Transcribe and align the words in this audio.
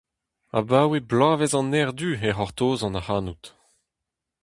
Abaoe 0.57 1.01
bloavezh 1.09 1.57
an 1.59 1.75
erc'h 1.81 1.95
du 1.99 2.09
e 2.27 2.29
c'hortozan 2.33 2.99
ac'hanout! 2.99 3.45